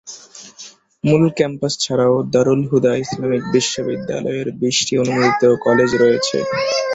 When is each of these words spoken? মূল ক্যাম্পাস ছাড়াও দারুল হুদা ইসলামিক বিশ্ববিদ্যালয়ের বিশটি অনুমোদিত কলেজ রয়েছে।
মূল 1.03 1.23
ক্যাম্পাস 1.37 1.73
ছাড়াও 1.79 2.15
দারুল 2.33 2.61
হুদা 2.69 2.91
ইসলামিক 3.03 3.43
বিশ্ববিদ্যালয়ের 3.53 4.47
বিশটি 4.61 4.93
অনুমোদিত 4.97 5.43
কলেজ 5.65 5.89
রয়েছে। 5.95 6.37